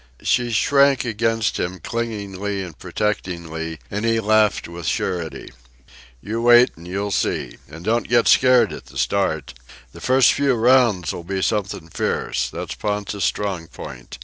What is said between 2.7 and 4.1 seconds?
protectingly, and